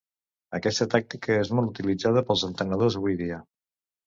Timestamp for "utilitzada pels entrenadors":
1.73-2.99